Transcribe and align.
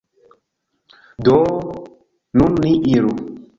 Do, 1.27 1.35
nun 2.37 2.53
ni 2.65 2.73
iru 2.95 3.13